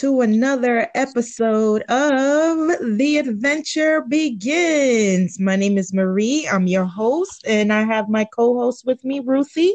[0.00, 2.56] to another episode of
[2.96, 5.38] The Adventure Begins.
[5.38, 6.48] My name is Marie.
[6.50, 9.74] I'm your host, and I have my co host with me, Ruthie.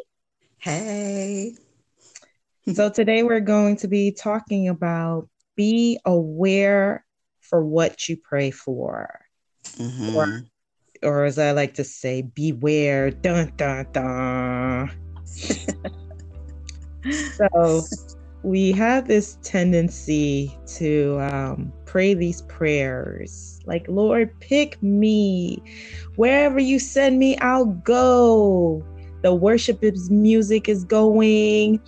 [0.57, 1.53] Hey.
[2.73, 7.05] so, today we're going to be talking about be aware
[7.41, 9.19] for what you pray for.
[9.77, 10.15] Mm-hmm.
[10.15, 10.41] Or,
[11.03, 13.11] or, as I like to say, beware.
[13.11, 14.91] Dun, dun, dun.
[17.35, 17.83] so,
[18.45, 25.57] we have this tendency to um, pray these prayers like, Lord, pick me.
[26.15, 28.85] Wherever you send me, I'll go.
[29.23, 29.81] The worship
[30.11, 31.81] music is going.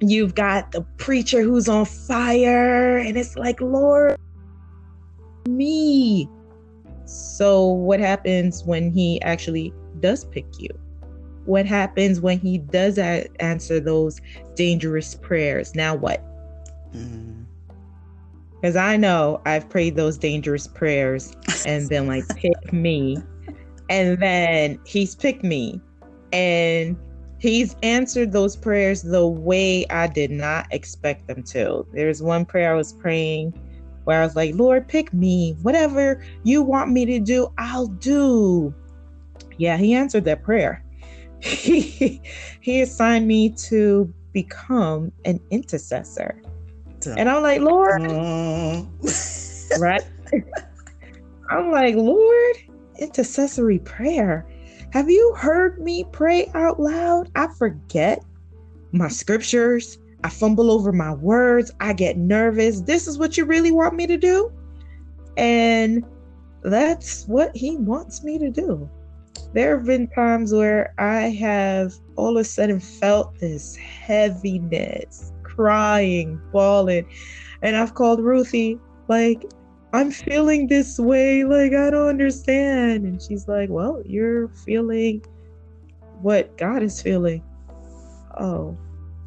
[0.00, 4.16] You've got the preacher who's on fire, and it's like, Lord,
[5.48, 6.28] me.
[7.06, 10.68] So, what happens when he actually does pick you?
[11.46, 14.20] What happens when he does a- answer those
[14.54, 15.74] dangerous prayers?
[15.74, 16.22] Now what?
[16.92, 18.78] Because mm-hmm.
[18.78, 21.34] I know I've prayed those dangerous prayers
[21.66, 23.18] and been like, pick me.
[23.88, 25.80] And then he's picked me.
[26.32, 26.96] And
[27.38, 31.86] he's answered those prayers the way I did not expect them to.
[31.92, 33.52] There's one prayer I was praying
[34.04, 35.56] where I was like, Lord, pick me.
[35.62, 38.74] Whatever you want me to do, I'll do.
[39.58, 40.82] Yeah, he answered that prayer
[41.40, 42.20] he,
[42.60, 46.40] he assigned me to become an intercessor.
[47.16, 49.80] And I'm like, Lord, mm.
[49.80, 50.02] right?
[51.50, 52.56] I'm like, Lord,
[52.98, 54.44] intercessory prayer.
[54.92, 57.30] Have you heard me pray out loud?
[57.36, 58.24] I forget
[58.92, 59.98] my scriptures.
[60.24, 61.70] I fumble over my words.
[61.80, 62.80] I get nervous.
[62.80, 64.52] This is what you really want me to do?
[65.36, 66.04] And
[66.62, 68.88] that's what he wants me to do
[69.52, 76.40] there have been times where I have all of a sudden felt this heaviness, crying,
[76.52, 77.06] bawling,
[77.62, 79.44] and I've called Ruthie, like,
[79.92, 83.04] I'm feeling this way, like, I don't understand.
[83.04, 85.24] And she's like, Well, you're feeling
[86.20, 87.42] what God is feeling.
[88.38, 88.76] Oh,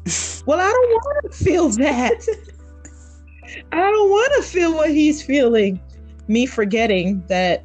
[0.46, 2.26] well, I don't want to feel that.
[3.72, 5.80] I don't want to feel what he's feeling.
[6.28, 7.64] Me forgetting that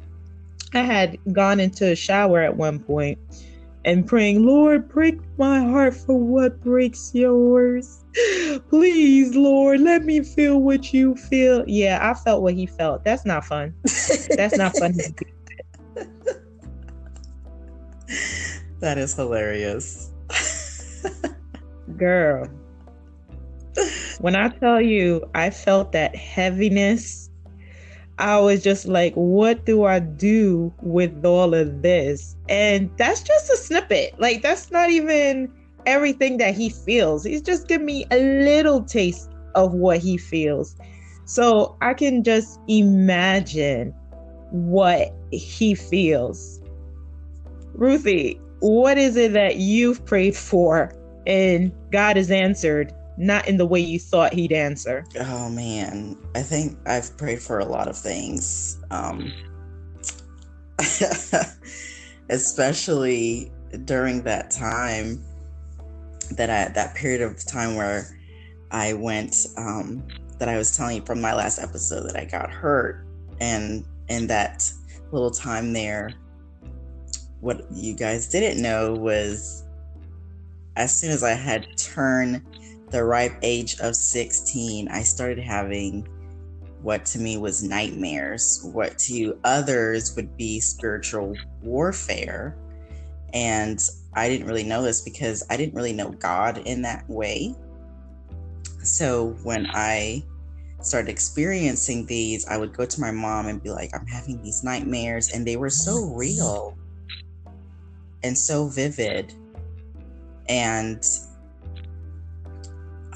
[0.76, 3.18] I had gone into a shower at one point
[3.86, 8.04] and praying, Lord, break my heart for what breaks yours.
[8.68, 11.64] Please, Lord, let me feel what you feel.
[11.66, 13.04] Yeah, I felt what he felt.
[13.04, 13.72] That's not fun.
[14.36, 14.92] That's not fun.
[18.80, 20.10] that is hilarious.
[21.96, 22.50] Girl,
[24.20, 27.25] when I tell you I felt that heaviness
[28.18, 32.36] I was just like, what do I do with all of this?
[32.48, 34.18] And that's just a snippet.
[34.18, 35.52] Like, that's not even
[35.84, 37.24] everything that he feels.
[37.24, 40.76] He's just giving me a little taste of what he feels.
[41.26, 43.92] So I can just imagine
[44.50, 46.60] what he feels.
[47.74, 50.92] Ruthie, what is it that you've prayed for
[51.26, 55.04] and God has answered not in the way you thought he'd answer?
[55.20, 58.78] Oh man, I think I've prayed for a lot of things.
[58.90, 59.32] Um
[62.28, 63.50] especially
[63.84, 65.22] during that time
[66.32, 68.18] that I that period of time where
[68.70, 70.06] I went um
[70.38, 73.06] that I was telling you from my last episode that I got hurt
[73.40, 74.70] and in that
[75.12, 76.12] little time there
[77.40, 79.64] what you guys didn't know was
[80.76, 82.42] as soon as I had turned
[82.90, 86.08] the ripe age of 16, I started having
[86.82, 92.56] what to me was nightmares, what to others would be spiritual warfare.
[93.32, 93.80] And
[94.14, 97.54] I didn't really know this because I didn't really know God in that way.
[98.82, 100.24] So when I
[100.80, 104.62] started experiencing these, I would go to my mom and be like, I'm having these
[104.62, 105.32] nightmares.
[105.32, 106.78] And they were so real
[108.22, 109.34] and so vivid.
[110.48, 111.04] And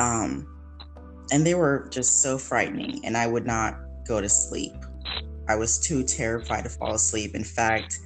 [0.01, 0.47] um,
[1.31, 4.73] and they were just so frightening, and I would not go to sleep.
[5.49, 7.35] I was too terrified to fall asleep.
[7.35, 7.99] In fact,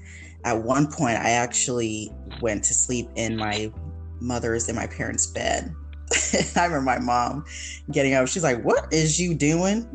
[0.44, 2.10] at one point, I actually
[2.40, 3.72] went to sleep in my
[4.20, 5.72] mother's and my parents' bed.
[6.56, 7.44] I remember my mom
[7.92, 8.26] getting up.
[8.28, 9.88] She's like, "What is you doing?"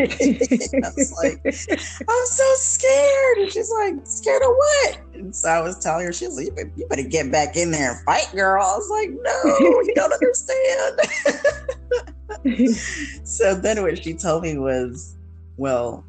[0.00, 3.38] I was like, I'm so scared.
[3.38, 4.98] And she's like, scared of what?
[5.14, 8.00] And so I was telling her, she's like, you better get back in there and
[8.04, 8.62] fight, girl.
[8.62, 11.00] I was like, no, you don't understand.
[13.24, 15.16] so then what she told me was,
[15.56, 16.04] well,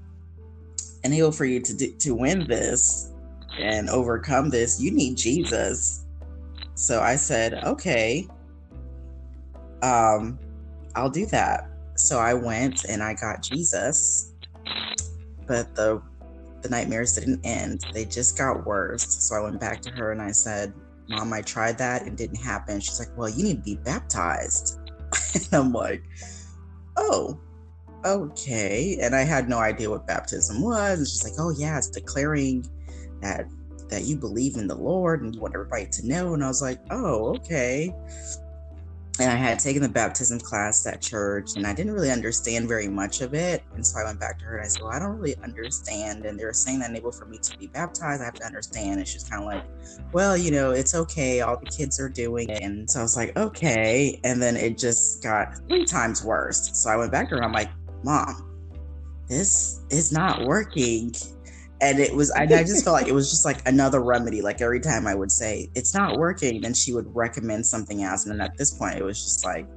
[1.03, 3.11] in order for you to do, to win this
[3.59, 6.05] and overcome this, you need Jesus.
[6.75, 8.27] So I said, okay,
[9.81, 10.39] um,
[10.95, 11.69] I'll do that.
[11.95, 14.33] So I went and I got Jesus,
[15.47, 16.01] but the
[16.61, 17.85] the nightmares didn't end.
[17.93, 19.05] They just got worse.
[19.27, 20.73] So I went back to her and I said,
[21.07, 22.79] Mom, I tried that and didn't happen.
[22.79, 24.79] She's like, Well, you need to be baptized.
[25.35, 26.03] and I'm like,
[26.97, 27.39] Oh,
[28.03, 28.97] okay.
[29.01, 30.99] And I had no idea what baptism was.
[30.99, 32.65] And she's like, Oh yeah, it's declaring
[33.21, 33.45] that
[33.89, 36.33] that you believe in the Lord and you want everybody to know.
[36.33, 37.93] And I was like, Oh, okay
[39.19, 42.89] and I had taken the baptism class at church and I didn't really understand very
[42.89, 43.63] much of it.
[43.73, 46.25] And so I went back to her and I said, Well, I don't really understand.
[46.25, 48.99] And they were saying that enable for me to be baptized, I have to understand.
[48.99, 49.63] And she's kind of like,
[50.11, 51.41] Well, you know, it's okay.
[51.41, 52.61] All the kids are doing it.
[52.61, 54.19] And so I was like, Okay.
[54.25, 56.71] And then it just got three times worse.
[56.73, 57.69] So I went back to her I'm like,
[58.03, 58.51] Mom,
[59.29, 61.13] this is not working
[61.85, 64.61] and it was I, I just felt like it was just like another remedy like
[64.61, 68.33] every time i would say it's not working then she would recommend something else and
[68.33, 69.67] then at this point it was just like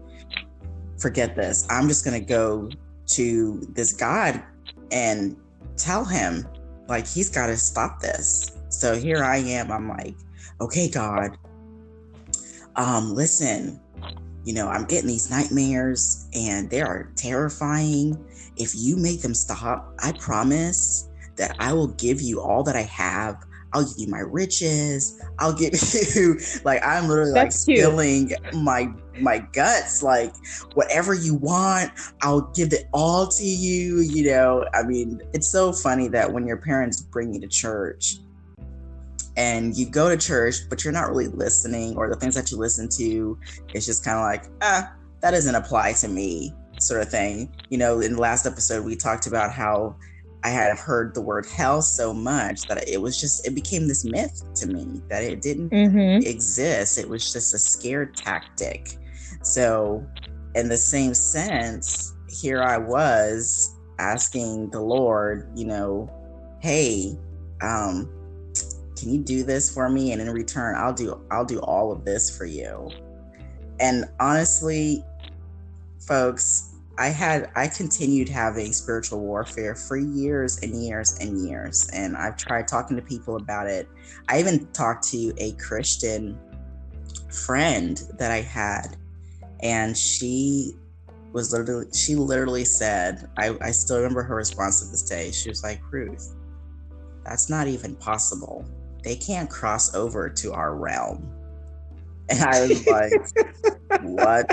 [0.99, 1.67] forget this.
[1.71, 2.69] I'm just gonna go
[3.09, 4.43] to this god
[4.91, 5.37] and
[5.77, 6.47] tell him
[6.89, 8.51] like he's got to stop this.
[8.69, 10.17] So here i am i'm like
[10.61, 11.39] okay god.
[12.77, 13.81] Um listen
[14.45, 18.25] you know i'm getting these nightmares and they are terrifying.
[18.57, 21.08] If you make them stop i promise
[21.39, 23.37] that I will give you all that I have.
[23.73, 25.23] I'll give you my riches.
[25.39, 25.73] I'll give
[26.15, 28.89] you like I'm literally That's like spilling my
[29.21, 30.03] my guts.
[30.03, 30.35] Like
[30.75, 31.93] whatever you want,
[32.23, 34.01] I'll give it all to you.
[34.01, 38.19] You know, I mean, it's so funny that when your parents bring you to church
[39.37, 42.57] and you go to church, but you're not really listening, or the things that you
[42.57, 43.39] listen to,
[43.73, 47.55] it's just kind of like, ah, that doesn't apply to me, sort of thing.
[47.69, 49.95] You know, in the last episode, we talked about how
[50.45, 54.05] I had heard the word hell so much that it was just it became this
[54.05, 56.27] myth to me that it didn't mm-hmm.
[56.27, 56.99] exist.
[56.99, 58.97] It was just a scare tactic.
[59.43, 60.07] So,
[60.55, 66.11] in the same sense, here I was asking the Lord, you know,
[66.61, 67.19] hey,
[67.63, 68.09] um,
[68.97, 70.13] can you do this for me?
[70.13, 72.91] And in return, I'll do I'll do all of this for you.
[73.81, 75.05] And honestly,
[76.01, 82.17] folks, I had I continued having spiritual warfare for years and years and years and
[82.17, 83.89] I've tried talking to people about it.
[84.29, 86.37] I even talked to a Christian
[87.31, 88.97] friend that I had
[89.61, 90.75] and she
[91.33, 95.31] was literally she literally said I, I still remember her response to this day.
[95.31, 96.35] She was like, Ruth,
[97.25, 98.65] that's not even possible.
[99.05, 101.33] They can't cross over to our realm.
[102.29, 103.13] And I was like,
[104.03, 104.53] what?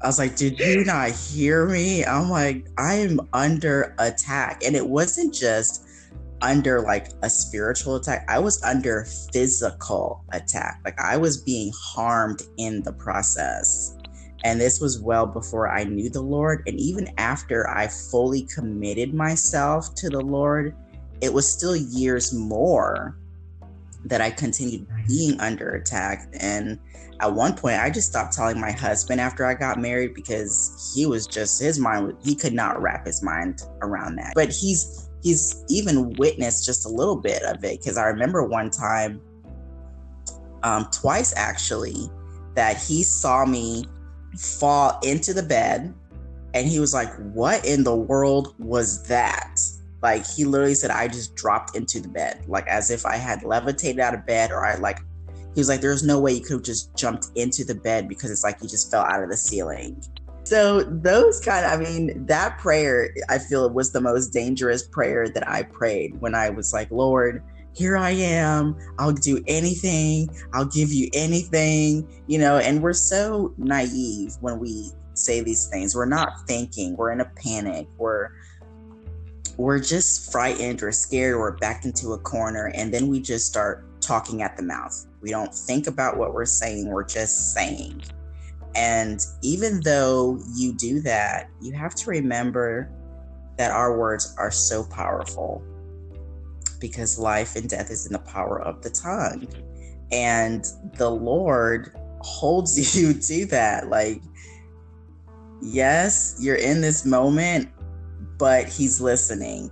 [0.00, 2.04] I was like, did you not hear me?
[2.04, 4.62] I'm like, I am under attack.
[4.64, 5.88] And it wasn't just
[6.40, 10.80] under like a spiritual attack, I was under physical attack.
[10.84, 13.96] Like I was being harmed in the process.
[14.44, 16.62] And this was well before I knew the Lord.
[16.66, 20.76] And even after I fully committed myself to the Lord,
[21.20, 23.16] it was still years more
[24.04, 26.28] that I continued being under attack.
[26.38, 26.78] And
[27.20, 31.06] at one point i just stopped telling my husband after i got married because he
[31.06, 34.32] was just his mind he could not wrap his mind around that.
[34.34, 38.70] But he's he's even witnessed just a little bit of it because i remember one
[38.70, 39.20] time
[40.62, 42.08] um twice actually
[42.54, 43.84] that he saw me
[44.36, 45.94] fall into the bed
[46.54, 49.60] and he was like what in the world was that?
[50.02, 53.42] Like he literally said i just dropped into the bed like as if i had
[53.42, 55.00] levitated out of bed or i like
[55.58, 58.30] he was like, there's no way you could have just jumped into the bed because
[58.30, 60.00] it's like you just fell out of the ceiling.
[60.44, 65.28] So those kind of, I mean, that prayer, I feel was the most dangerous prayer
[65.28, 67.42] that I prayed when I was like, Lord,
[67.74, 68.76] here I am.
[69.00, 70.30] I'll do anything.
[70.52, 75.96] I'll give you anything, you know, and we're so naive when we say these things.
[75.96, 76.96] We're not thinking.
[76.96, 77.88] We're in a panic.
[77.96, 78.30] We're
[79.56, 83.84] we're just frightened or scared or backed into a corner and then we just start
[84.00, 85.07] talking at the mouth.
[85.20, 88.02] We don't think about what we're saying, we're just saying.
[88.74, 92.90] And even though you do that, you have to remember
[93.56, 95.62] that our words are so powerful
[96.80, 99.40] because life and death is in the power of the tongue.
[99.40, 99.62] Mm-hmm.
[100.12, 103.88] And the Lord holds you to that.
[103.88, 104.22] Like,
[105.60, 107.68] yes, you're in this moment,
[108.38, 109.70] but He's listening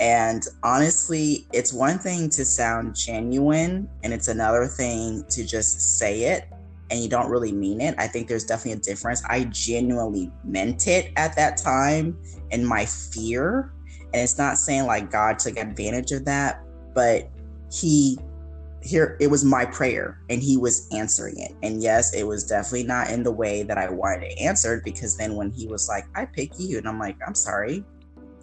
[0.00, 6.24] and honestly, it's one thing to sound genuine, and it's another thing to just say
[6.24, 6.48] it
[6.90, 7.94] and you don't really mean it.
[7.98, 9.22] I think there's definitely a difference.
[9.28, 12.16] I genuinely meant it at that time
[12.50, 13.72] in my fear.
[14.12, 16.62] And it's not saying like God took advantage of that,
[16.94, 17.28] but
[17.72, 18.18] He
[18.84, 22.84] here it was my prayer and he was answering it and yes it was definitely
[22.84, 26.04] not in the way that i wanted it answered because then when he was like
[26.14, 27.82] i pick you and i'm like i'm sorry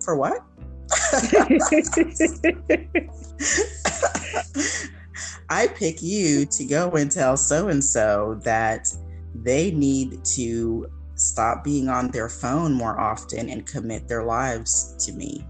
[0.03, 0.43] for what
[5.50, 8.88] i pick you to go and tell so and so that
[9.36, 15.13] they need to stop being on their phone more often and commit their lives to
[15.13, 15.45] me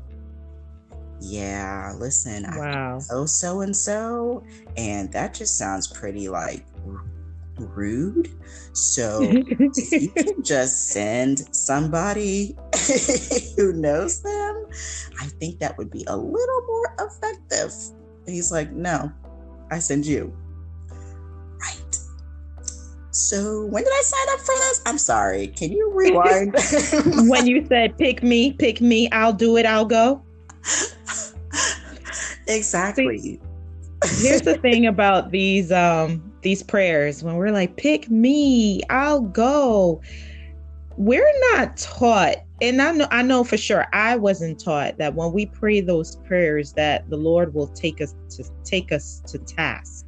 [1.21, 2.97] yeah, listen, wow.
[2.97, 4.43] I know so and so,
[4.75, 6.65] and that just sounds pretty like
[7.61, 8.29] rude.
[8.73, 12.55] So you can just send somebody
[13.57, 14.65] who knows them,
[15.19, 17.73] I think that would be a little more effective.
[18.25, 19.11] And he's like, no,
[19.71, 20.35] I send you.
[21.59, 21.97] Right.
[23.11, 24.81] So when did I sign up for this?
[24.85, 25.47] I'm sorry.
[25.47, 26.55] Can you rewind?
[27.29, 30.23] when you said pick me, pick me, I'll do it, I'll go.
[32.47, 33.19] exactly.
[33.19, 33.39] See,
[34.03, 40.01] here's the thing about these um these prayers when we're like pick me, I'll go.
[40.97, 45.33] We're not taught and I know I know for sure I wasn't taught that when
[45.33, 50.07] we pray those prayers that the Lord will take us to take us to task.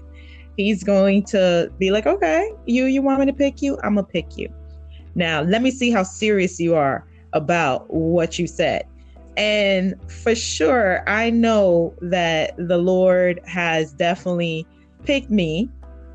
[0.55, 3.79] He's going to be like, "Okay, you you want me to pick you?
[3.83, 4.53] I'm to pick you."
[5.15, 8.85] Now, let me see how serious you are about what you said.
[9.35, 14.67] And for sure, I know that the Lord has definitely
[15.05, 15.69] picked me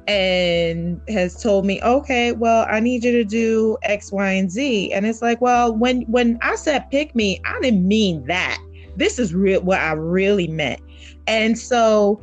[0.09, 4.91] and has told me, okay, well, I need you to do X, Y, and Z.
[4.93, 8.59] And it's like, well, when when I said pick me, I didn't mean that.
[8.97, 10.81] This is real what I really meant.
[11.27, 12.21] And so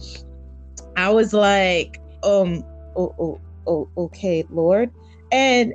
[0.98, 2.64] I was like, um,
[2.96, 4.90] oh, oh, oh okay, Lord.
[5.32, 5.74] And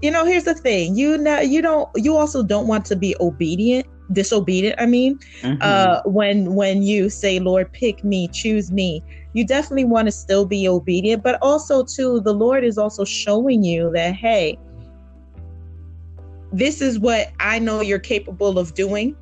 [0.00, 0.96] you know, here's the thing.
[0.96, 5.58] You know, you don't you also don't want to be obedient disobedient i mean mm-hmm.
[5.60, 9.02] uh when when you say lord pick me choose me
[9.34, 13.62] you definitely want to still be obedient but also too the lord is also showing
[13.62, 14.58] you that hey
[16.52, 19.16] this is what i know you're capable of doing.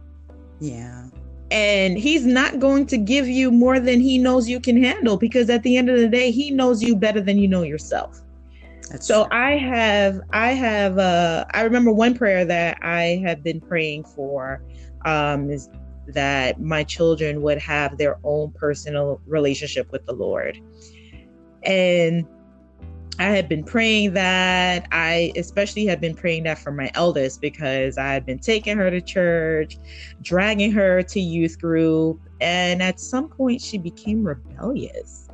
[0.61, 1.05] Yeah.
[1.51, 5.49] And he's not going to give you more than he knows you can handle because
[5.49, 8.21] at the end of the day he knows you better than you know yourself
[8.89, 9.39] that's so true.
[9.39, 14.63] I have I have uh I remember one prayer that I have been praying for
[15.05, 15.69] um is
[16.09, 20.59] that my children would have their own personal relationship with the Lord.
[21.65, 22.27] And
[23.19, 24.87] I had been praying that.
[24.93, 28.91] I especially had been praying that for my eldest because I had been taking her
[28.91, 29.79] to church,
[30.23, 35.26] dragging her to youth group, and at some point she became rebellious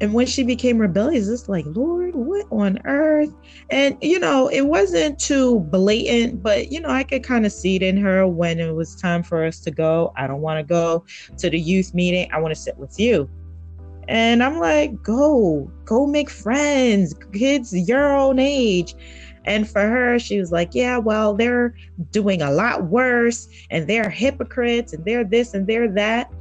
[0.00, 3.32] and when she became rebellious it's like lord what on earth?
[3.70, 7.76] And you know it wasn't too blatant but you know i could kind of see
[7.76, 10.12] it in her when it was time for us to go.
[10.16, 11.04] I don't want to go
[11.38, 12.30] to the youth meeting.
[12.32, 13.28] I want to sit with you.
[14.08, 17.14] And i'm like go go make friends.
[17.32, 18.94] Kids your own age.
[19.44, 21.74] And for her, she was like, Yeah, well, they're
[22.10, 26.32] doing a lot worse and they're hypocrites and they're this and they're that.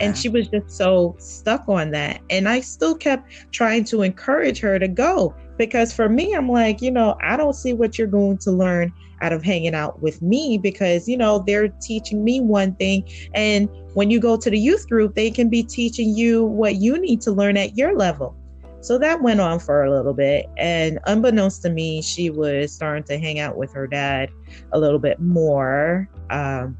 [0.00, 2.20] And she was just so stuck on that.
[2.30, 6.82] And I still kept trying to encourage her to go because for me, I'm like,
[6.82, 10.20] you know, I don't see what you're going to learn out of hanging out with
[10.20, 13.08] me because, you know, they're teaching me one thing.
[13.34, 16.98] And when you go to the youth group, they can be teaching you what you
[16.98, 18.36] need to learn at your level.
[18.80, 20.46] So that went on for a little bit.
[20.58, 24.28] And unbeknownst to me, she was starting to hang out with her dad
[24.72, 26.06] a little bit more.
[26.28, 26.76] Um,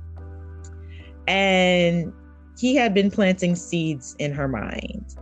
[1.27, 2.13] and
[2.59, 5.17] he had been planting seeds in her mind.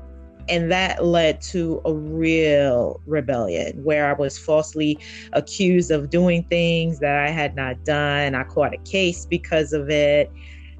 [0.48, 4.98] And that led to a real rebellion where I was falsely
[5.32, 8.34] accused of doing things that I had not done.
[8.34, 10.30] I caught a case because of it.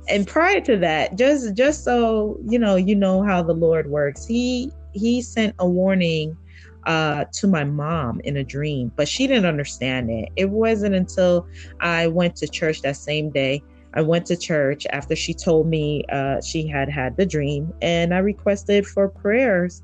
[0.09, 4.27] And prior to that, just just so you know, you know how the Lord works.
[4.27, 6.37] He he sent a warning
[6.85, 10.29] uh, to my mom in a dream, but she didn't understand it.
[10.35, 11.47] It wasn't until
[11.81, 13.63] I went to church that same day
[13.95, 18.15] I went to church after she told me uh, she had had the dream, and
[18.15, 19.83] I requested for prayers.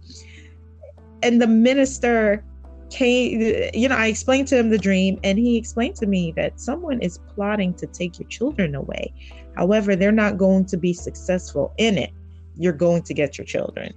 [1.23, 2.45] And the minister
[2.91, 6.59] came, you know, I explained to him the dream, and he explained to me that
[6.61, 9.13] someone is plotting to take your children away.
[9.57, 12.11] However, they're not going to be successful in it.
[12.57, 13.93] You're going to get your children.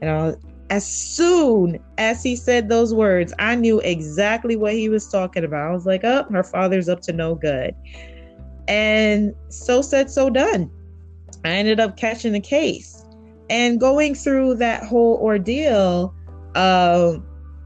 [0.00, 0.34] And I,
[0.70, 5.70] as soon as he said those words, I knew exactly what he was talking about.
[5.70, 7.74] I was like, oh, her father's up to no good.
[8.68, 10.70] And so said, so done.
[11.44, 13.04] I ended up catching the case.
[13.50, 16.14] And going through that whole ordeal,
[16.54, 17.14] uh,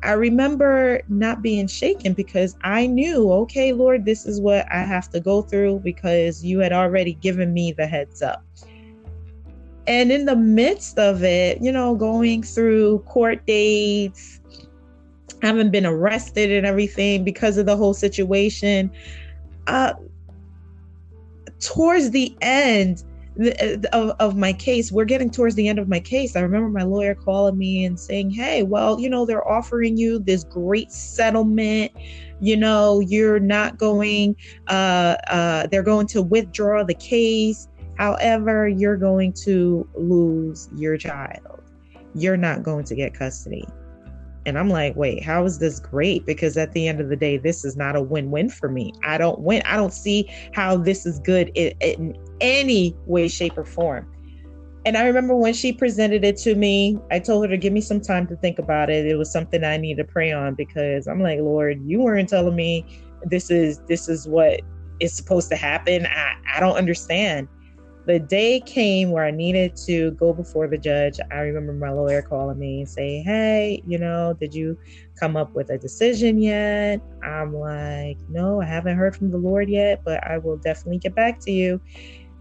[0.04, 5.11] I remember not being shaken because I knew, okay, Lord, this is what I have
[5.11, 8.44] to go through because you had already given me the heads up.
[9.87, 14.40] And in the midst of it, you know, going through court dates,
[15.40, 18.90] haven't been arrested and everything because of the whole situation.
[19.66, 19.94] Uh,
[21.62, 23.04] towards the end
[23.92, 26.37] of, of my case, we're getting towards the end of my case.
[26.37, 30.19] I remember my lawyer calling me and saying, Hey, well, you know, they're offering you
[30.19, 31.92] this great settlement.
[32.40, 34.37] You know, you're not going,
[34.69, 37.69] uh, uh, they're going to withdraw the case.
[37.97, 41.62] However, you're going to lose your child.
[42.14, 43.64] You're not going to get custody.
[44.44, 46.26] And I'm like, wait, how is this great?
[46.26, 48.92] Because at the end of the day, this is not a win win for me.
[49.04, 49.62] I don't win.
[49.64, 54.08] I don't see how this is good in, in any way, shape, or form.
[54.84, 57.80] And I remember when she presented it to me, I told her to give me
[57.80, 59.06] some time to think about it.
[59.06, 62.56] It was something I need to pray on because I'm like, Lord, you weren't telling
[62.56, 62.84] me
[63.25, 64.61] this is this is what
[64.99, 66.06] is supposed to happen.
[66.06, 67.46] I, I don't understand
[68.06, 71.21] the day came where I needed to go before the judge.
[71.30, 74.76] I remember my lawyer calling me and saying, Hey, you know, did you
[75.18, 77.00] come up with a decision yet?
[77.23, 81.14] I'm like, No, I haven't heard from the Lord yet, but I will definitely get
[81.14, 81.80] back to you.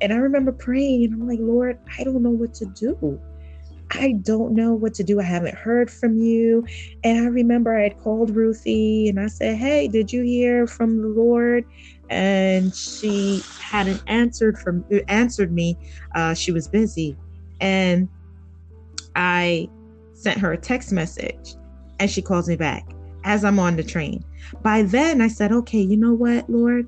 [0.02, 3.22] And I remember praying, and I'm like, Lord, I don't know what to do.
[3.94, 5.20] I don't know what to do.
[5.20, 6.66] I haven't heard from you.
[7.04, 11.02] And I remember I had called Ruthie and I said, Hey, did you hear from
[11.02, 11.66] the Lord?
[12.12, 15.78] And she hadn't answered from answered me.
[16.14, 17.18] Uh, she was busy,
[17.62, 18.10] and
[19.16, 19.70] I
[20.14, 21.56] sent her a text message,
[22.00, 22.86] and she calls me back
[23.24, 24.24] as I'm on the train.
[24.62, 26.88] By then, I said, "Okay, you know what, Lord?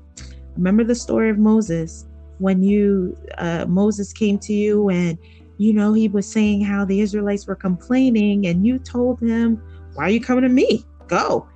[0.56, 2.06] Remember the story of Moses
[2.38, 5.18] when you uh, Moses came to you and."
[5.56, 9.62] You know, he was saying how the Israelites were complaining, and you told him,
[9.94, 10.84] Why are you coming to me?
[11.06, 11.46] Go.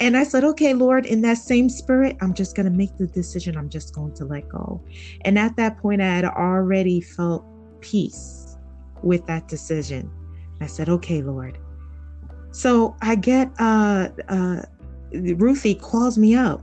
[0.00, 3.06] And I said, okay, Lord, in that same spirit, I'm just going to make the
[3.06, 3.56] decision.
[3.56, 4.82] I'm just going to let go.
[5.26, 7.44] And at that point, I had already felt
[7.82, 8.56] peace
[9.02, 10.10] with that decision.
[10.62, 11.58] I said, okay, Lord.
[12.50, 14.62] So I get, uh, uh,
[15.12, 16.62] Ruthie calls me up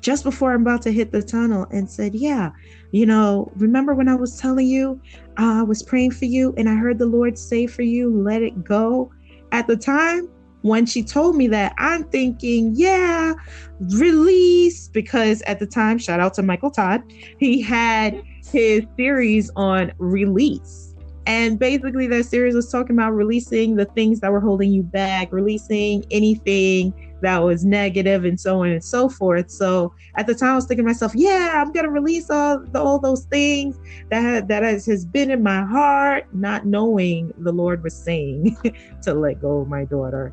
[0.00, 2.50] just before I'm about to hit the tunnel and said, yeah,
[2.92, 5.00] you know, remember when I was telling you,
[5.38, 8.42] uh, I was praying for you and I heard the Lord say for you, let
[8.42, 9.10] it go.
[9.52, 10.28] At the time,
[10.64, 13.34] when she told me that, I'm thinking, yeah,
[13.80, 14.88] release.
[14.88, 17.02] Because at the time, shout out to Michael Todd,
[17.38, 20.94] he had his series on release.
[21.26, 25.32] And basically, that series was talking about releasing the things that were holding you back,
[25.32, 29.50] releasing anything that was negative, and so on and so forth.
[29.50, 32.98] So at the time, I was thinking to myself, "Yeah, I'm gonna release all all
[32.98, 33.78] those things
[34.10, 38.56] that that has, has been in my heart," not knowing the Lord was saying
[39.02, 40.32] to let go of my daughter.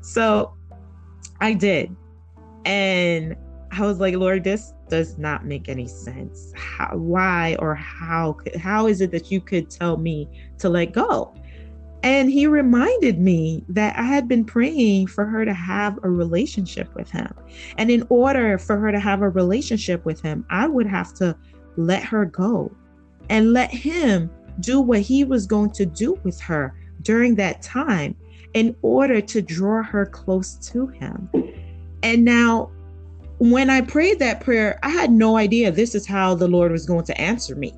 [0.00, 0.54] So
[1.40, 1.94] I did.
[2.64, 3.36] And
[3.70, 6.52] I was like, Lord, this does not make any sense.
[6.54, 11.34] How, why or how how is it that you could tell me to let go?
[12.04, 16.94] And he reminded me that I had been praying for her to have a relationship
[16.94, 17.32] with him.
[17.78, 21.34] And in order for her to have a relationship with him, I would have to
[21.78, 22.70] let her go
[23.30, 28.14] and let him do what he was going to do with her during that time
[28.52, 31.30] in order to draw her close to him.
[32.02, 32.70] And now,
[33.38, 36.84] when I prayed that prayer, I had no idea this is how the Lord was
[36.84, 37.72] going to answer me.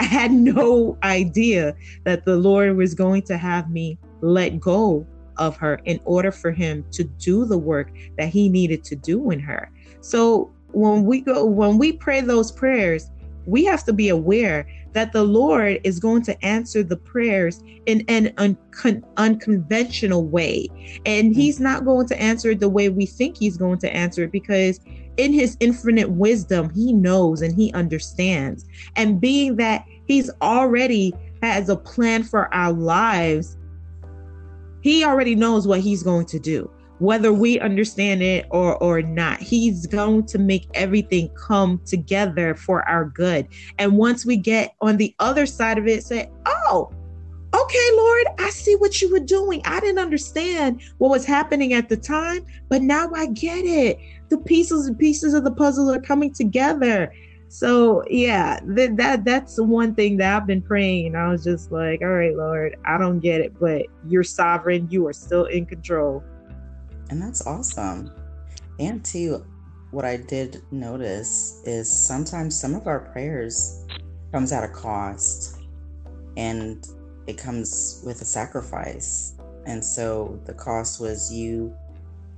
[0.00, 5.58] I had no idea that the Lord was going to have me let go of
[5.58, 9.40] her in order for him to do the work that he needed to do in
[9.40, 9.70] her.
[10.00, 13.10] So when we go when we pray those prayers,
[13.44, 18.02] we have to be aware that the Lord is going to answer the prayers in
[18.08, 20.66] an uncon- unconventional way.
[21.04, 21.36] And.
[21.36, 24.32] He's not going to answer it the way we think He's going to answer it
[24.32, 24.80] because
[25.20, 28.64] in His infinite wisdom, He knows and He understands.
[28.96, 33.56] And being that He's already has a plan for our lives,
[34.80, 39.40] He already knows what He's going to do whether we understand it or or not.
[39.40, 43.48] He's going to make everything come together for our good.
[43.78, 46.92] And once we get on the other side of it say oh
[47.52, 49.60] okay lord i see what you were doing.
[49.64, 53.98] I didn't understand what was happening at the time but now i get it
[54.30, 57.12] the pieces and pieces of the puzzle are coming together.
[57.48, 61.16] So yeah that, that that's the one thing that i've been praying.
[61.16, 64.88] I was just like all right lord i don't get it but you're sovereign.
[64.88, 66.22] You are still in control.
[67.10, 68.12] And that's awesome.
[68.78, 69.44] And too,
[69.90, 73.84] what I did notice is sometimes some of our prayers
[74.32, 75.58] comes at a cost
[76.36, 76.86] and
[77.26, 79.34] it comes with a sacrifice.
[79.66, 81.74] And so the cost was you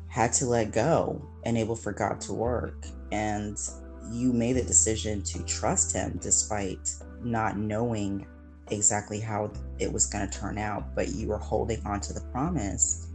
[0.08, 2.86] had to let go, enable for God to work.
[3.10, 3.58] And
[4.10, 6.90] you made a decision to trust Him despite
[7.22, 8.26] not knowing
[8.70, 12.20] exactly how it was going to turn out, but you were holding on to the
[12.32, 13.08] promise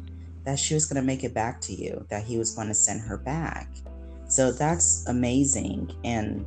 [0.45, 2.73] that she was going to make it back to you, that he was going to
[2.73, 3.69] send her back.
[4.29, 5.91] So that's amazing.
[6.05, 6.45] And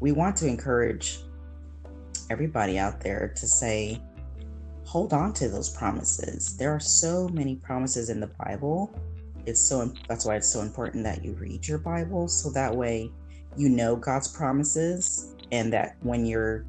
[0.00, 1.20] we want to encourage
[2.28, 4.00] everybody out there to say,
[4.84, 6.56] hold on to those promises.
[6.56, 8.92] There are so many promises in the Bible.
[9.46, 13.10] It's so that's why it's so important that you read your Bible so that way
[13.56, 16.66] you know God's promises and that when you're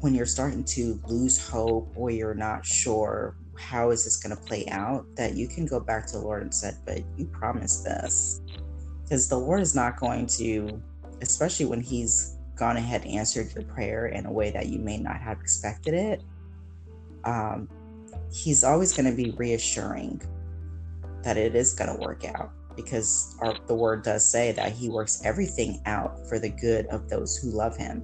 [0.00, 4.42] when you're starting to lose hope or you're not sure how is this going to
[4.42, 7.84] play out that you can go back to the lord and said but you promised
[7.84, 8.40] this.
[9.02, 10.80] Because the lord is not going to
[11.20, 14.98] especially when he's gone ahead and answered your prayer in a way that you may
[14.98, 16.22] not have expected it
[17.24, 17.68] um,
[18.32, 20.22] he's always going to be reassuring
[21.28, 24.88] that it is going to work out because our, the word does say that he
[24.88, 28.02] works everything out for the good of those who love him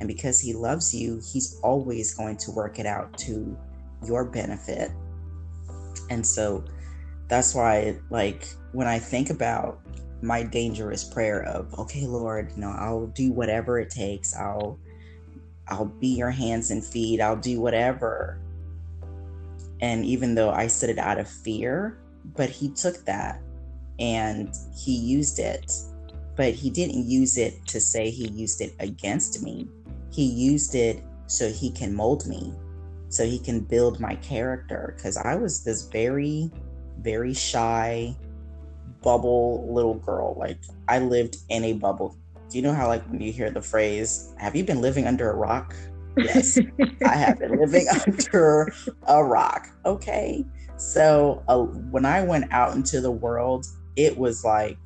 [0.00, 3.56] and because he loves you, he's always going to work it out to
[4.06, 4.90] your benefit.
[6.08, 6.64] And so
[7.28, 9.80] that's why, like, when I think about
[10.22, 14.34] my dangerous prayer of, okay, Lord, you know, I'll do whatever it takes.
[14.34, 14.78] I'll,
[15.68, 17.20] I'll be your hands and feet.
[17.20, 18.38] I'll do whatever.
[19.82, 21.98] And even though I said it out of fear,
[22.36, 23.40] but he took that
[23.98, 25.72] and he used it,
[26.36, 29.68] but he didn't use it to say he used it against me
[30.10, 32.52] he used it so he can mold me,
[33.08, 34.92] so he can build my character.
[34.96, 36.50] Because I was this very,
[36.98, 38.14] very shy,
[39.02, 40.36] bubble little girl.
[40.38, 42.16] Like I lived in a bubble.
[42.50, 45.30] Do you know how, like, when you hear the phrase, have you been living under
[45.30, 45.76] a rock?
[46.16, 46.58] Yes,
[47.06, 48.72] I have been living under
[49.06, 49.68] a rock.
[49.86, 50.44] Okay.
[50.80, 53.66] So uh, when I went out into the world,
[53.96, 54.78] it was like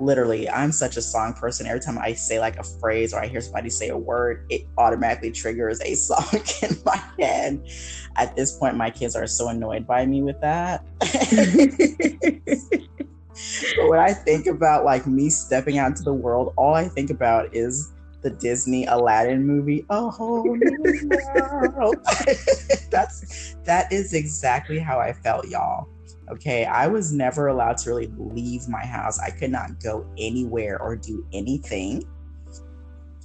[0.00, 1.66] literally i'm such a song person.
[1.66, 4.62] Every time i say like a phrase or i hear somebody say a word it
[4.76, 7.66] automatically triggers a song in my head.
[8.16, 10.84] At this point my kids are so annoyed by me with that.
[13.76, 17.08] But when i think about like me stepping out into the world all i think
[17.08, 17.92] about is
[18.22, 21.96] the disney aladdin movie a whole new world
[22.90, 25.88] that's that is exactly how i felt y'all
[26.30, 29.18] Okay, I was never allowed to really leave my house.
[29.18, 32.04] I could not go anywhere or do anything.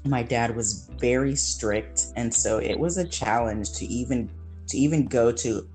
[0.06, 4.30] My dad was very strict, and so it was a challenge to even
[4.68, 5.68] to even go to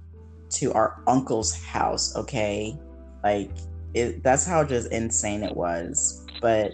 [0.50, 2.78] to our uncle's house, okay?
[3.22, 3.50] Like
[3.92, 6.24] it, that's how just insane it was.
[6.40, 6.72] But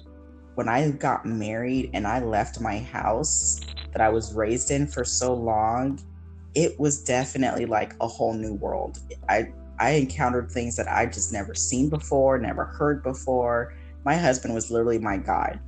[0.55, 3.61] when I got married and I left my house
[3.93, 6.01] that I was raised in for so long,
[6.55, 8.99] it was definitely like a whole new world.
[9.29, 13.75] I I encountered things that I just never seen before, never heard before.
[14.05, 15.59] My husband was literally my guide.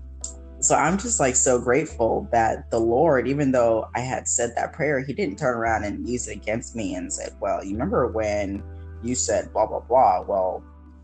[0.61, 4.73] So I'm just like so grateful that the Lord, even though I had said that
[4.73, 8.07] prayer, he didn't turn around and use it against me and said, Well, you remember
[8.07, 8.63] when
[9.03, 10.23] you said blah, blah, blah?
[10.23, 10.63] Well,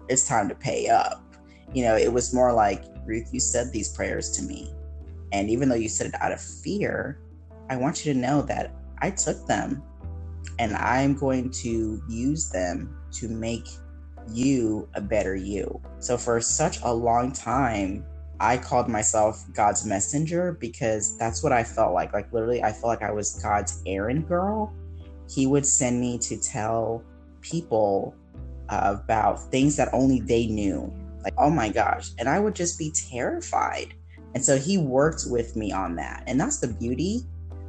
[0.09, 1.23] it's time to pay up.
[1.73, 4.73] You know, it was more like, Ruth, you said these prayers to me.
[5.33, 7.19] And even though you said it out of fear,
[7.71, 9.83] I want you to know that I took them
[10.59, 13.67] and I'm going to use them to make
[14.29, 15.81] you a better you.
[15.99, 18.05] So for such a long time,
[18.39, 22.13] I called myself God's messenger because that's what I felt like.
[22.13, 24.73] Like literally, I felt like I was God's errand girl.
[25.31, 27.03] He would send me to tell
[27.41, 28.15] people
[28.69, 30.93] about things that only they knew.
[31.23, 32.11] Like, oh my gosh.
[32.19, 33.95] And I would just be terrified.
[34.35, 36.25] And so he worked with me on that.
[36.27, 37.27] And that's the beauty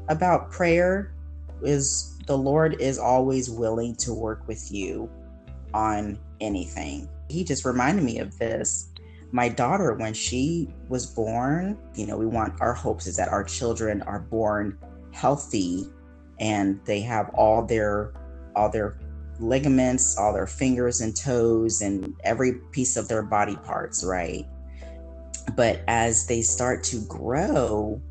[0.09, 1.13] about prayer
[1.61, 5.09] is the Lord is always willing to work with you
[5.73, 7.09] on anything.
[7.29, 8.89] He just reminded me of this.
[9.31, 13.43] My daughter, when she was born, you know, we want our hopes is that our
[13.43, 14.77] children are born
[15.11, 15.85] healthy
[16.39, 18.13] and they have all their
[18.55, 18.99] all their
[19.39, 24.45] ligaments, all their fingers and toes and every piece of their body parts, right?
[25.55, 28.01] But as they start to grow,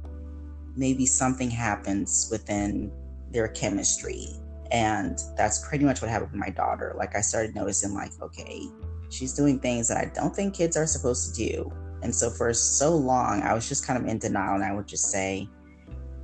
[0.76, 2.92] maybe something happens within
[3.30, 4.26] their chemistry.
[4.70, 6.94] And that's pretty much what happened with my daughter.
[6.96, 8.62] Like I started noticing, like, okay,
[9.10, 11.72] she's doing things that I don't think kids are supposed to do.
[12.02, 14.88] And so for so long, I was just kind of in denial, and I would
[14.88, 15.48] just say,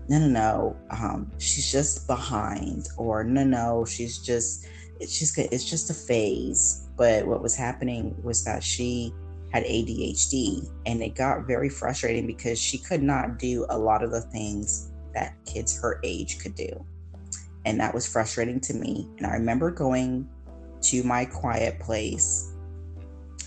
[0.08, 4.66] no, no, no, um, she's just behind, or no, no, she's just,
[5.00, 6.88] it's just, it's just a phase.
[6.96, 9.12] But what was happening was that she
[9.52, 14.10] had ADHD, and it got very frustrating because she could not do a lot of
[14.10, 16.84] the things that kids her age could do.
[17.64, 19.08] And that was frustrating to me.
[19.18, 20.28] And I remember going
[20.82, 22.52] to my quiet place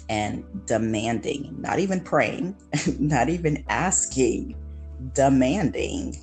[0.09, 2.55] and demanding, not even praying,
[2.99, 4.55] not even asking,
[5.13, 6.17] demanding,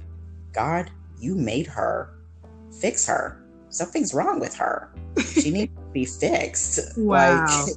[0.53, 2.11] God, you made her.
[2.81, 3.43] fix her.
[3.71, 4.91] Something's wrong with her.
[5.23, 6.97] She needs to be fixed.
[6.97, 7.65] Wow.
[7.67, 7.77] Like,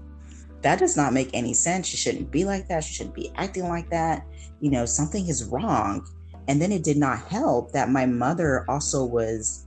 [0.62, 1.88] that does not make any sense.
[1.88, 2.84] She shouldn't be like that.
[2.84, 4.26] She shouldn't be acting like that.
[4.60, 6.08] You know, something is wrong.
[6.48, 9.66] And then it did not help that my mother also was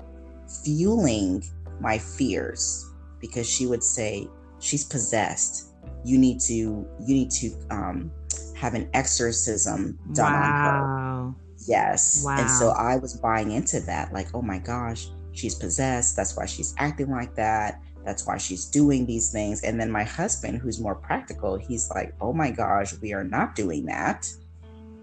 [0.64, 1.44] fueling
[1.80, 4.28] my fears because she would say,
[4.60, 5.74] She's possessed.
[6.04, 8.10] You need to, you need to um,
[8.56, 10.84] have an exorcism done wow.
[10.84, 11.40] on her.
[11.66, 12.22] Yes.
[12.24, 12.38] Wow.
[12.38, 16.16] And so I was buying into that, like, oh my gosh, she's possessed.
[16.16, 17.82] That's why she's acting like that.
[18.04, 19.62] That's why she's doing these things.
[19.62, 23.54] And then my husband, who's more practical, he's like, oh my gosh, we are not
[23.54, 24.28] doing that.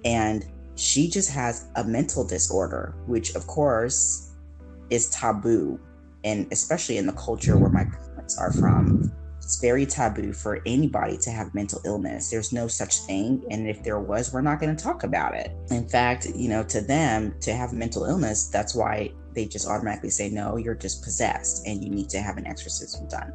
[0.06, 4.32] And she just has a mental disorder, which of course
[4.90, 5.80] is taboo.
[6.24, 9.12] And especially in the culture where my parents are from,
[9.52, 12.30] it's very taboo for anybody to have mental illness.
[12.30, 13.44] There's no such thing.
[13.52, 15.52] And if there was, we're not going to talk about it.
[15.72, 20.10] In fact, you know, to them, to have mental illness, that's why they just automatically
[20.10, 23.34] say, no, you're just possessed and you need to have an exorcism done.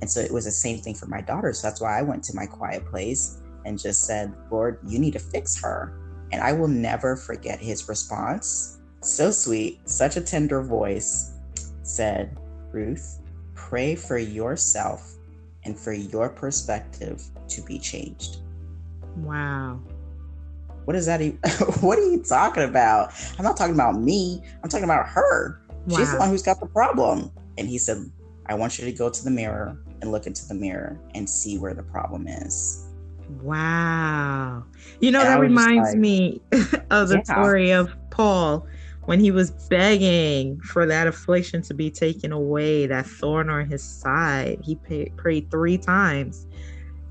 [0.00, 1.52] And so it was the same thing for my daughter.
[1.52, 5.12] So that's why I went to my quiet place and just said, Lord, you need
[5.12, 5.92] to fix her.
[6.32, 8.78] And I will never forget his response.
[9.02, 11.34] So sweet, such a tender voice
[11.82, 12.38] said,
[12.72, 13.20] Ruth,
[13.54, 15.18] pray for yourself
[15.64, 18.38] and for your perspective to be changed.
[19.16, 19.80] Wow.
[20.84, 21.20] What is that?
[21.80, 23.12] what are you talking about?
[23.38, 24.42] I'm not talking about me.
[24.62, 25.60] I'm talking about her.
[25.86, 25.98] Wow.
[25.98, 27.30] She's the one who's got the problem.
[27.58, 28.10] And he said,
[28.46, 31.58] I want you to go to the mirror and look into the mirror and see
[31.58, 32.86] where the problem is.
[33.42, 34.64] Wow.
[35.00, 36.40] You know, and that reminds like, me
[36.90, 37.34] of the yeah.
[37.34, 38.66] story of Paul
[39.10, 43.82] when he was begging for that affliction to be taken away, that thorn on his
[43.82, 44.60] side.
[44.62, 44.76] He
[45.16, 46.46] prayed three times.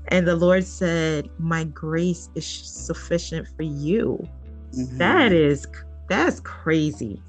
[0.08, 4.26] And the Lord said, My grace is sufficient for you.
[4.72, 4.96] Mm-hmm.
[4.96, 5.66] That is
[6.08, 7.22] that's crazy.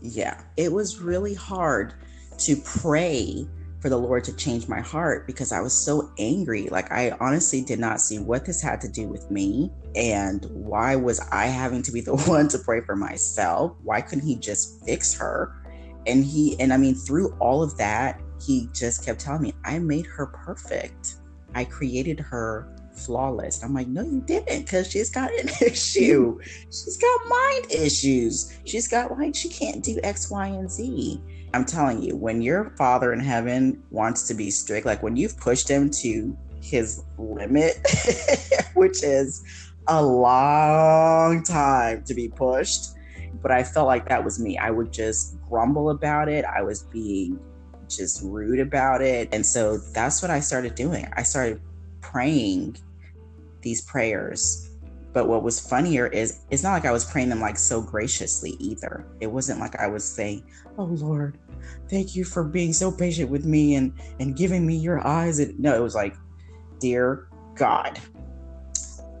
[0.00, 0.40] Yeah.
[0.56, 1.92] It was really hard
[2.38, 3.44] to pray
[3.86, 6.68] for the Lord to change my heart because I was so angry.
[6.68, 9.70] Like, I honestly did not see what this had to do with me.
[9.94, 13.76] And why was I having to be the one to pray for myself?
[13.84, 15.54] Why couldn't He just fix her?
[16.04, 19.78] And He, and I mean, through all of that, He just kept telling me, I
[19.78, 21.18] made her perfect.
[21.54, 23.62] I created her flawless.
[23.62, 26.40] I'm like, no, you didn't, because she's got an issue.
[26.70, 28.52] She's got mind issues.
[28.64, 31.22] She's got like, she can't do X, Y, and Z.
[31.54, 35.36] I'm telling you, when your father in heaven wants to be strict, like when you've
[35.38, 37.78] pushed him to his limit,
[38.74, 39.42] which is
[39.88, 42.90] a long time to be pushed.
[43.42, 44.58] But I felt like that was me.
[44.58, 46.44] I would just grumble about it.
[46.44, 47.38] I was being
[47.88, 49.28] just rude about it.
[49.32, 51.08] And so that's what I started doing.
[51.16, 51.60] I started
[52.00, 52.76] praying
[53.62, 54.70] these prayers.
[55.16, 58.50] But what was funnier is it's not like I was praying them like so graciously
[58.60, 59.06] either.
[59.18, 60.44] It wasn't like I was saying,
[60.76, 61.38] Oh Lord,
[61.88, 65.38] thank you for being so patient with me and and giving me your eyes.
[65.38, 66.14] And no it was like
[66.80, 67.98] dear god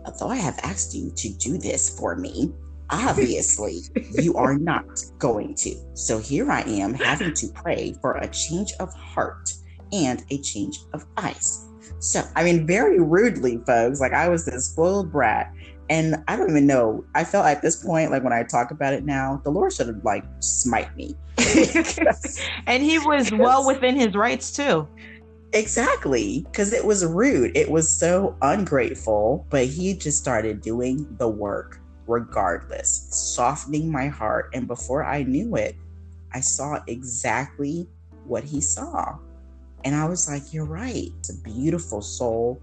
[0.04, 2.52] although i have asked you to do this for me
[2.90, 3.80] obviously
[4.20, 4.84] you are not
[5.18, 5.74] going to.
[5.94, 9.50] So here i am having to pray for a change of heart
[9.92, 11.64] and a change of eyes.
[12.00, 15.54] So i mean very rudely folks like i was this spoiled brat
[15.88, 17.04] and I don't even know.
[17.14, 19.86] I felt at this point, like when I talk about it now, the Lord should
[19.88, 21.14] have like smite me.
[22.66, 24.88] and he was well within his rights too.
[25.52, 26.44] Exactly.
[26.50, 27.56] Because it was rude.
[27.56, 29.46] It was so ungrateful.
[29.48, 34.50] But he just started doing the work regardless, softening my heart.
[34.54, 35.76] And before I knew it,
[36.32, 37.88] I saw exactly
[38.24, 39.18] what he saw.
[39.84, 41.12] And I was like, you're right.
[41.18, 42.60] It's a beautiful soul,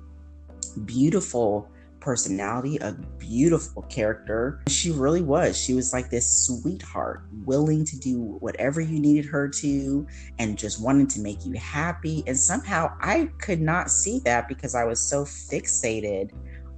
[0.86, 1.70] beautiful
[2.04, 4.62] personality, a beautiful character.
[4.68, 5.58] She really was.
[5.58, 10.06] She was like this sweetheart, willing to do whatever you needed her to
[10.38, 12.24] and just wanting to make you happy.
[12.28, 16.32] And somehow I could not see that because I was so fixated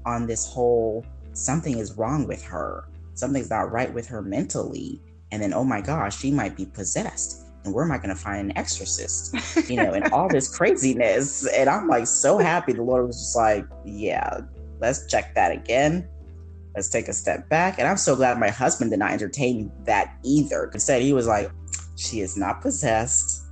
[0.05, 5.01] on this whole something is wrong with her, something's not right with her mentally.
[5.31, 8.15] And then, oh my gosh, she might be possessed and where am I going to
[8.15, 9.35] find an exorcist?
[9.67, 11.47] You know, and all this craziness.
[11.47, 14.41] And I'm like so happy the Lord was just like, yeah,
[14.79, 16.07] let's check that again.
[16.75, 17.79] Let's take a step back.
[17.79, 20.69] And I'm so glad my husband did not entertain that either.
[20.73, 21.49] Instead, he was like,
[21.95, 23.43] she is not possessed.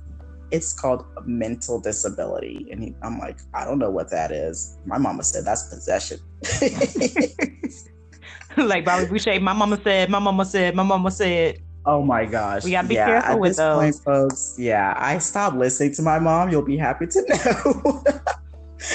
[0.50, 2.66] It's called a mental disability.
[2.70, 4.76] And he, I'm like, I don't know what that is.
[4.84, 6.18] My mama said that's possession.
[8.56, 11.60] like Bobby Boucher, my mama said, my mama said, my mama said.
[11.86, 12.64] Oh my gosh.
[12.64, 13.78] We gotta be yeah, careful with those.
[13.78, 16.50] Point, folks, yeah, I stopped listening to my mom.
[16.50, 17.22] You'll be happy to
[17.64, 18.04] know.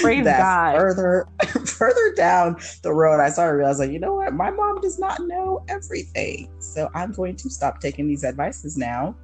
[0.00, 0.76] Praise God.
[0.76, 1.28] Further,
[1.66, 4.32] further down the road, I started realizing, you know what?
[4.32, 6.50] My mom does not know everything.
[6.60, 9.16] So I'm going to stop taking these advices now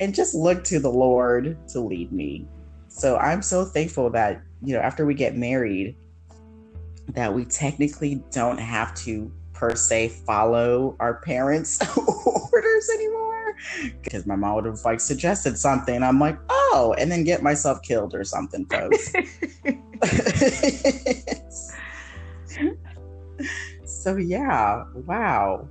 [0.00, 2.46] and just look to the Lord to lead me.
[2.88, 5.96] So I'm so thankful that, you know, after we get married,
[7.14, 13.56] that we technically don't have to per se follow our parents' orders anymore.
[14.02, 16.02] Because my mom would have like suggested something.
[16.02, 16.63] I'm like, oh,
[16.98, 19.12] and then get myself killed or something, folks.
[23.84, 25.68] so yeah, wow.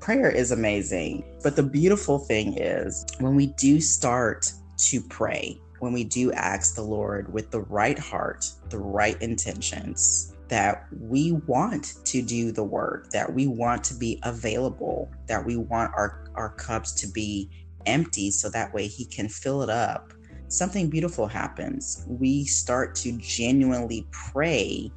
[0.00, 1.24] Prayer is amazing.
[1.42, 6.74] But the beautiful thing is when we do start to pray, when we do ask
[6.74, 12.64] the Lord with the right heart, the right intentions, that we want to do the
[12.64, 17.48] work, that we want to be available, that we want our, our cups to be
[17.86, 20.12] empty so that way He can fill it up.
[20.48, 22.04] Something beautiful happens.
[22.08, 24.90] We start to genuinely pray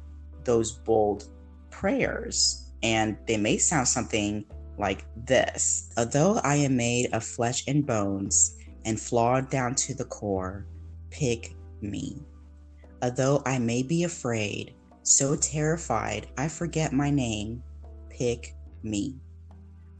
[0.44, 1.30] those bold
[1.70, 2.72] prayers.
[2.82, 4.44] And they may sound something
[4.78, 10.04] like this Although I am made of flesh and bones and flawed down to the
[10.04, 10.66] core,
[11.10, 12.20] pick me.
[13.02, 17.62] Although I may be afraid, so terrified I forget my name,
[18.10, 19.16] pick me.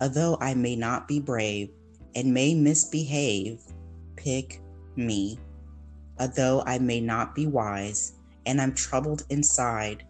[0.01, 1.71] Although I may not be brave
[2.15, 3.61] and may misbehave,
[4.17, 4.61] pick
[4.97, 5.39] me.
[6.19, 8.15] Although I may not be wise
[8.47, 10.07] and I'm troubled inside,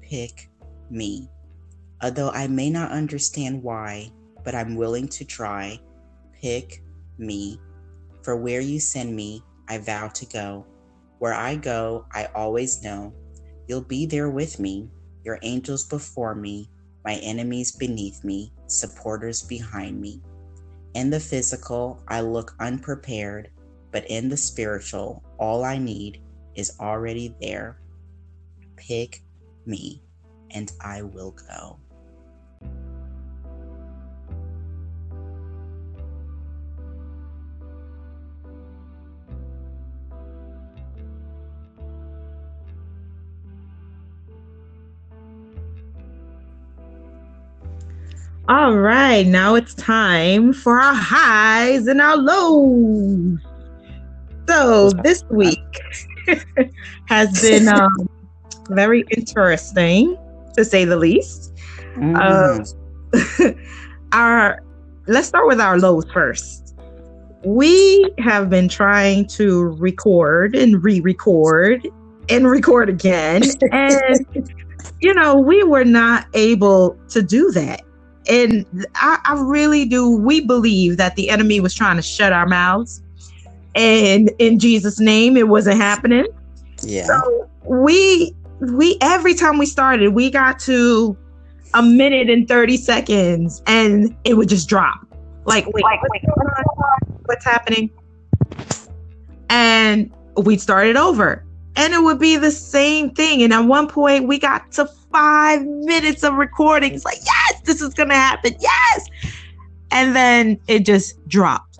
[0.00, 0.48] pick
[0.90, 1.28] me.
[2.02, 4.12] Although I may not understand why,
[4.44, 5.80] but I'm willing to try,
[6.32, 6.82] pick
[7.18, 7.60] me.
[8.22, 10.66] For where you send me, I vow to go.
[11.18, 13.12] Where I go, I always know
[13.66, 14.88] you'll be there with me,
[15.24, 16.70] your angels before me,
[17.04, 20.22] my enemies beneath me, supporters behind me.
[20.94, 23.50] In the physical, I look unprepared,
[23.92, 26.22] but in the spiritual, all I need
[26.54, 27.80] is already there.
[28.76, 29.22] Pick
[29.66, 30.02] me,
[30.50, 31.78] and I will go.
[48.48, 53.38] All right, now it's time for our highs and our lows.
[54.48, 55.58] So this week
[57.08, 58.08] has been um,
[58.70, 60.16] very interesting,
[60.56, 61.52] to say the least.
[61.96, 62.74] Mm.
[63.12, 63.52] Uh,
[64.12, 64.62] our
[65.06, 66.74] let's start with our lows first.
[67.44, 71.86] We have been trying to record and re-record
[72.30, 74.50] and record again, and
[75.02, 77.82] you know we were not able to do that
[78.28, 80.16] and I, I really do.
[80.16, 83.02] We believe that the enemy was trying to shut our mouths,
[83.74, 86.26] and in Jesus' name, it wasn't happening.
[86.82, 87.04] Yeah.
[87.06, 91.16] So we we every time we started, we got to
[91.74, 95.06] a minute and 30 seconds and it would just drop.
[95.44, 96.22] Like, wait, wait,
[97.24, 97.90] what's happening?
[99.48, 101.44] And we'd start it over.
[101.76, 103.42] And it would be the same thing.
[103.42, 106.94] And at one point we got to five minutes of recording.
[106.94, 107.37] It's like, yes,
[107.68, 108.56] this is going to happen.
[108.58, 109.06] Yes.
[109.92, 111.78] And then it just dropped.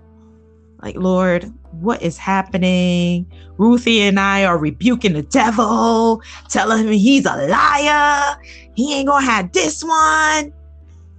[0.82, 3.26] Like, Lord, what is happening?
[3.56, 8.36] Ruthie and I are rebuking the devil, telling him he's a liar.
[8.76, 10.52] He ain't going to have this one.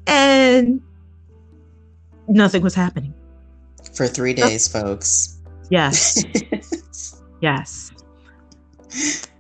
[0.08, 0.82] And
[2.28, 3.14] nothing was happening.
[3.94, 5.40] For three days, folks.
[5.70, 6.24] Yes.
[7.42, 7.92] yes.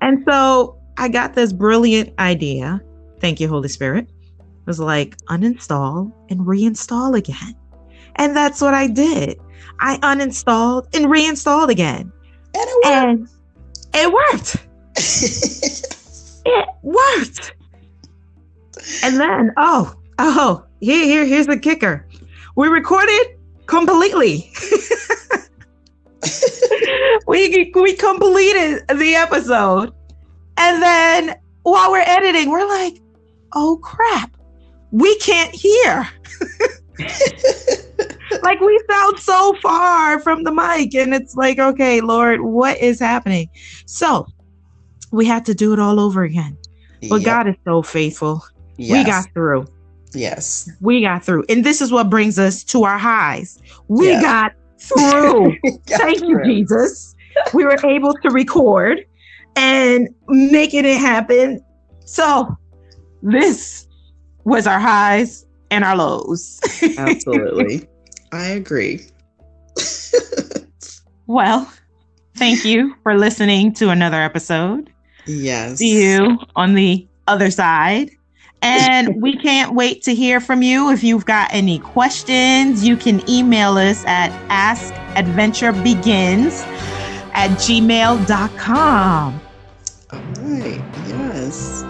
[0.01, 2.81] And so I got this brilliant idea.
[3.21, 4.09] Thank you, Holy Spirit.
[4.69, 7.55] Was like uninstall and reinstall again.
[8.17, 9.39] And that's what I did.
[9.79, 12.11] I uninstalled and reinstalled again.
[12.53, 12.95] And it worked.
[12.95, 13.29] And
[13.95, 14.57] it worked.
[16.45, 17.55] it worked.
[19.03, 22.07] And then, oh, oh, here, here, here's the kicker.
[22.55, 24.51] We recorded completely.
[27.27, 29.93] we we completed the episode
[30.59, 33.01] and then while we're editing, we're like,
[33.53, 34.35] oh crap,
[34.91, 36.07] we can't hear.
[38.43, 40.93] like we sound so far from the mic.
[40.95, 43.49] And it's like, okay, Lord, what is happening?
[43.85, 44.27] So
[45.11, 46.57] we had to do it all over again.
[47.09, 47.25] But yep.
[47.25, 48.43] God is so faithful.
[48.77, 48.91] Yes.
[48.91, 49.67] We got through.
[50.13, 50.69] Yes.
[50.81, 51.45] We got through.
[51.49, 53.61] And this is what brings us to our highs.
[53.87, 54.21] We yeah.
[54.21, 55.57] got through.
[55.87, 56.29] got Thank through.
[56.29, 57.15] you, Jesus.
[57.53, 59.05] we were able to record
[59.55, 61.63] and making it happen.
[62.05, 62.57] So
[63.21, 63.88] this
[64.49, 66.59] was our highs and our lows.
[66.97, 67.87] Absolutely.
[68.31, 69.05] I agree.
[71.27, 71.71] well,
[72.35, 74.91] thank you for listening to another episode.
[75.25, 75.77] Yes.
[75.77, 78.11] See you on the other side.
[78.61, 80.91] And we can't wait to hear from you.
[80.91, 86.61] If you've got any questions, you can email us at askadventurebegins
[87.33, 89.41] at gmail.com.
[90.11, 90.81] All right.
[91.07, 91.85] Yes.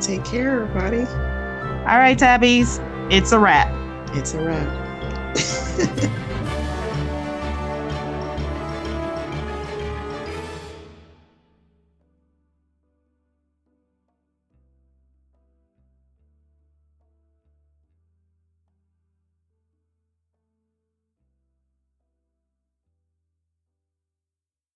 [0.00, 1.29] Take care, everybody.
[1.80, 2.78] All right, Tabbies.
[3.10, 3.68] It's a wrap.
[4.14, 6.16] It's a wrap.